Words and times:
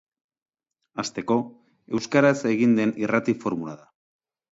Hasteko, 1.01 1.35
euskaraz 1.99 2.33
egiten 2.53 2.73
den 2.81 2.95
irrati 3.05 3.37
formula 3.45 3.77
da. 3.83 3.87